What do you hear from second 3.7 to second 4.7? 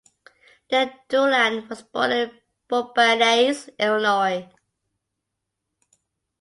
Illinois.